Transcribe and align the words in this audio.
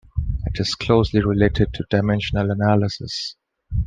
It 0.47 0.59
is 0.59 0.73
closely 0.73 1.21
related 1.23 1.75
to 1.75 1.85
dimensional 1.91 2.49
analysis. 2.49 3.35